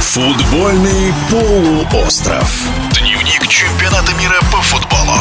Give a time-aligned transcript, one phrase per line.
[0.00, 2.68] Футбольный полуостров.
[2.98, 5.16] Дневник чемпионата мира по футболу.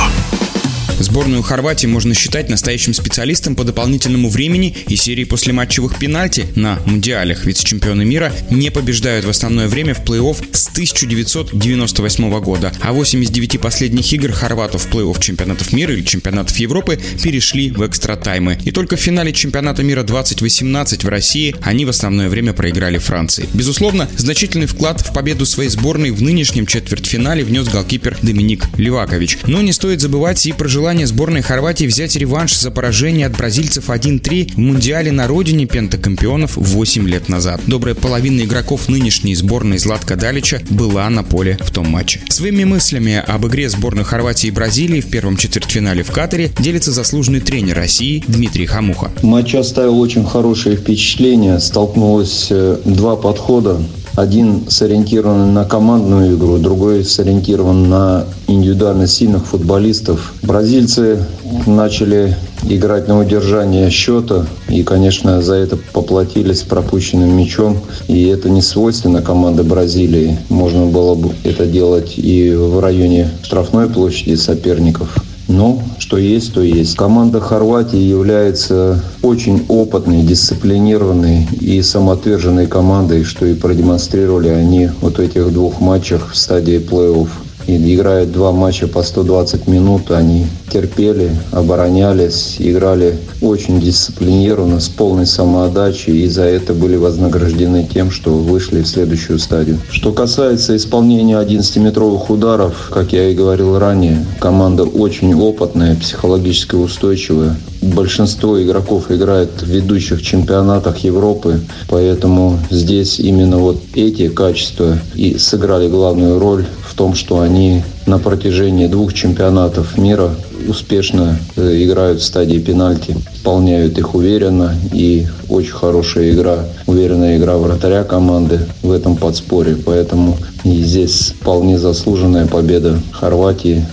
[0.99, 7.46] Сборную Хорватии можно считать настоящим специалистом по дополнительному времени и серии послематчевых пенальти на мундиалях.
[7.46, 13.60] Вице-чемпионы мира не побеждают в основное время в плей-офф 1998 года, а 8 из 9
[13.60, 18.58] последних игр хорватов плей-офф чемпионатов мира или чемпионатов Европы перешли в экстра-таймы.
[18.64, 23.48] И только в финале чемпионата мира 2018 в России они в основное время проиграли Франции.
[23.54, 29.40] Безусловно, значительный вклад в победу своей сборной в нынешнем четвертьфинале внес голкипер Доминик Левакович.
[29.48, 33.90] Но не стоит забывать и про желание сборной Хорватии взять реванш за поражение от бразильцев
[33.90, 37.62] 1-3 в Мундиале на родине пентакомпионов 8 лет назад.
[37.67, 42.22] Добрая половина игроков нынешней сборной Златка Далича была на поле в том матче.
[42.30, 47.40] Своими мыслями об игре сборной Хорватии и Бразилии в первом четвертьфинале в Катаре делится заслуженный
[47.40, 49.12] тренер России Дмитрий Хамуха.
[49.22, 51.59] Матч оставил очень хорошее впечатление.
[51.59, 53.81] Столкнулось э, два подхода
[54.16, 60.34] один сориентирован на командную игру, другой сориентирован на индивидуально сильных футболистов.
[60.42, 61.26] Бразильцы
[61.66, 67.78] начали играть на удержание счета и, конечно, за это поплатились пропущенным мячом.
[68.08, 70.38] И это не свойственно команде Бразилии.
[70.50, 75.16] Можно было бы это делать и в районе штрафной площади соперников.
[75.52, 76.95] Но что есть, то есть.
[76.95, 85.19] Команда Хорватии является очень опытной, дисциплинированной и самоотверженной командой, что и продемонстрировали они вот в
[85.19, 87.29] этих двух матчах в стадии плей-офф
[87.67, 90.12] и играют два матча по 120 минут.
[90.12, 98.12] Они терпели, оборонялись, играли очень дисциплинированно, с полной самоотдачей, и за это были вознаграждены тем,
[98.12, 99.80] что вышли в следующую стадию.
[99.90, 107.56] Что касается исполнения 11-метровых ударов, как я и говорил ранее, команда очень опытная, психологически устойчивая.
[107.81, 115.88] Большинство игроков играет в ведущих чемпионатах Европы, поэтому здесь именно вот эти качества и сыграли
[115.90, 120.35] главную роль в том, что они на протяжении двух чемпионатов мира
[120.68, 127.57] успешно э, играют в стадии пенальти, выполняют их уверенно и очень хорошая игра, уверенная игра
[127.57, 129.78] вратаря команды в этом подспорье.
[129.78, 133.85] Поэтому и здесь вполне заслуженная победа Хорватии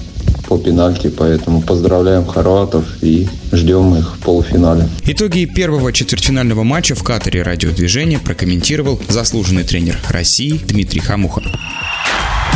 [0.48, 4.88] по пенальти, поэтому поздравляем хорватов и ждем их в полуфинале.
[5.04, 11.42] Итоги первого четвертьфинального матча в Катаре радиодвижения прокомментировал заслуженный тренер России Дмитрий Хамуха.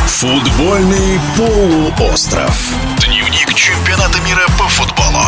[0.06, 2.74] Футбольный полуостров.
[2.98, 5.22] Дневник чемпионата мира по футболу.